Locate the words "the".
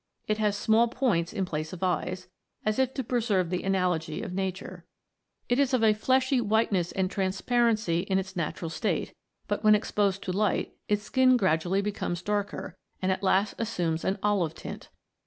3.51-3.61, 8.35-8.41, 8.61-8.73